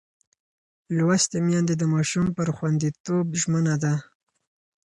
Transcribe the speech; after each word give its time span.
لوستې 0.97 1.37
میندې 1.47 1.75
د 1.77 1.83
ماشوم 1.93 2.25
پر 2.37 2.47
خوندیتوب 2.55 3.27
ژمنه 3.41 3.75
ده. 3.83 3.93